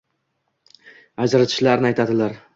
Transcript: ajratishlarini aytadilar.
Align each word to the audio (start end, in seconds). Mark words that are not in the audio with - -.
ajratishlarini 1.27 1.93
aytadilar. 1.93 2.43